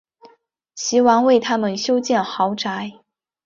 [0.73, 2.91] 齐王为他们修建豪宅。